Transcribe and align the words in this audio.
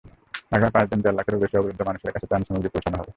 আগামী 0.51 0.71
পাঁচ 0.75 0.85
দিন 0.91 0.99
দেড় 1.03 1.15
লাখেরও 1.17 1.41
বেশি 1.43 1.55
অবরুদ্ধ 1.57 1.79
মানুষের 1.87 2.13
কাছে 2.13 2.27
ত্রাণসামগ্রী 2.29 2.69
পৌঁছানো 2.73 2.97
হবে। 2.97 3.09